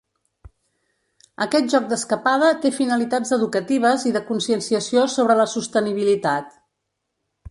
[1.45, 6.53] Aquest joc d’escapada té finalitats educatives i de conscienciació sobre la sostenibilitat.